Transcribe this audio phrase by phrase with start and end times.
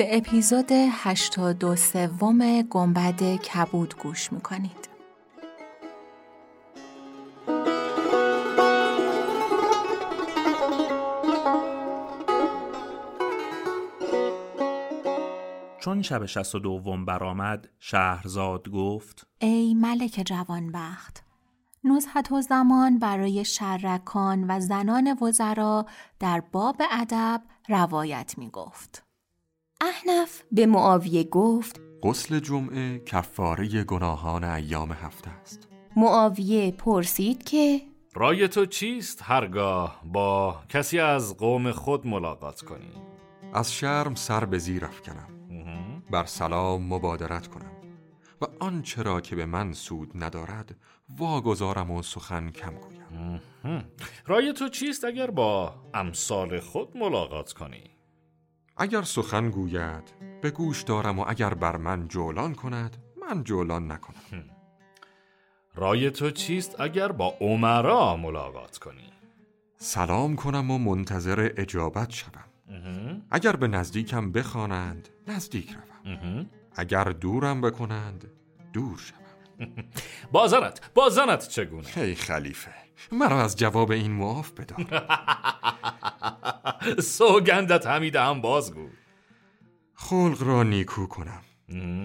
[0.00, 4.88] به اپیزود 82 سوم گنبد کبود گوش می‌کنید
[15.80, 21.24] چون شب شست و دوم برآمد شهرزاد گفت ای ملک جوانبخت
[21.84, 25.86] نزهت و زمان برای شرکان و زنان وزرا
[26.18, 29.09] در باب ادب روایت می گفت.
[29.80, 35.68] احنف به معاویه گفت غسل جمعه کفاره گناهان ایام هفته است.
[35.96, 37.80] معاویه پرسید که
[38.14, 42.92] رای تو چیست هرگاه با کسی از قوم خود ملاقات کنی؟
[43.54, 45.28] از شرم سر به زیر افکنم.
[46.10, 47.72] بر سلام مبادرت کنم.
[48.40, 50.76] و آنچه را که به من سود ندارد
[51.18, 53.40] واگذارم و سخن کم گویم.
[54.26, 57.99] رای تو چیست اگر با امثال خود ملاقات کنی؟
[58.80, 64.44] اگر سخن گوید به گوش دارم و اگر بر من جولان کند من جولان نکنم.
[65.74, 69.12] رای تو چیست اگر با عمرا ملاقات کنی؟
[69.76, 72.44] سلام کنم و منتظر اجابت شوم.
[73.30, 76.46] اگر به نزدیکم بخوانند نزدیک روم.
[76.76, 78.30] اگر دورم بکنند
[78.72, 79.20] دور شوم.
[80.32, 82.74] بازنت بازنت چگونه؟ ای خلیفه
[83.12, 84.86] مرا از جواب این معاف بدار.
[87.02, 88.88] سوگندت همیده هم بازگو
[89.94, 91.42] خلق را نیکو کنم.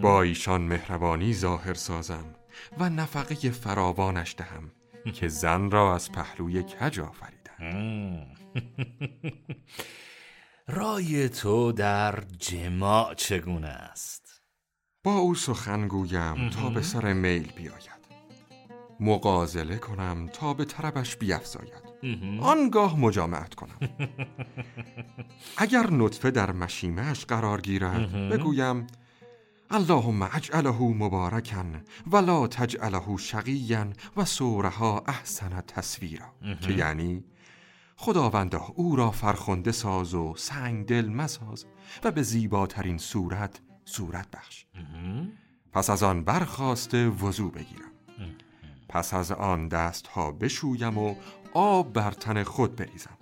[0.02, 2.26] با ایشان مهربانی ظاهر سازم
[2.78, 4.72] و نفقه فراوانش دهم
[5.16, 7.36] که زن را از پهلوی کج آفریدم.
[10.68, 14.42] رای تو در جماع چگونه است؟
[15.04, 18.05] با او سخن گویم تا به سر میل بیاید.
[19.00, 21.86] مقازله کنم تا به طربش بیافزاید
[22.42, 23.80] آنگاه مجامعت کنم.
[25.58, 28.88] اگر نطفه در مشیمش قرار گیرد بگویم
[29.70, 31.66] اللهم اجعله مبارکا
[32.12, 36.26] ولا تجعله شقیا و سورها احسن تصویرا
[36.62, 37.24] که یعنی
[37.98, 41.66] خداوندا او را فرخنده ساز و سنگ دل مساز
[42.04, 44.66] و به زیباترین صورت صورت بخش.
[45.74, 47.92] پس از آن برخواسته وضو بگیرم.
[48.96, 51.16] پس از آن دست ها بشویم و
[51.54, 53.18] آب بر تن خود بریزم.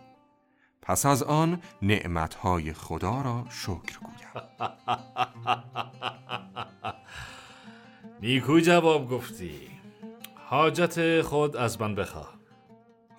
[0.82, 4.46] پس از آن نعمت های خدا را شکر گویم.
[8.22, 9.72] نیکو جواب گفتی.
[10.36, 12.34] حاجت خود از من بخواه.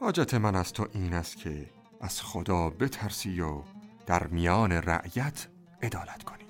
[0.01, 1.71] حاجت من از تو این است که
[2.01, 3.63] از خدا بترسی و
[4.07, 5.47] در میان رعیت
[5.83, 6.45] عدالت کنی.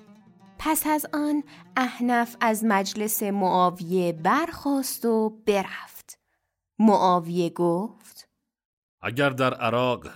[0.65, 1.43] پس از آن
[1.77, 6.19] احنف از مجلس معاویه برخاست و برفت.
[6.79, 8.29] معاویه گفت
[9.01, 10.07] اگر در عراق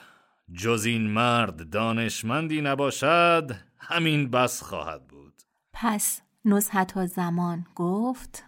[0.53, 5.33] جز این مرد دانشمندی نباشد همین بس خواهد بود.
[5.73, 8.43] پس نزهت و زمان گفت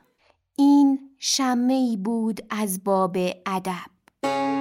[0.56, 4.61] این شمه ای بود از باب ادب.